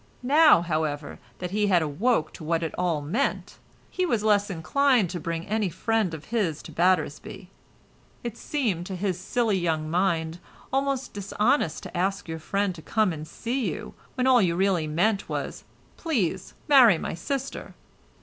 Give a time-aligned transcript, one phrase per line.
[0.23, 3.59] Now, however, that he had awoke to what it all meant,
[3.91, 7.51] he was less inclined to bring any friend of his to Battersby.
[8.23, 10.39] It seemed to his silly young mind
[10.73, 14.87] almost dishonest to ask your friend to come and see you when all you really
[14.87, 15.65] meant was
[15.97, 17.75] "Please, marry my sister."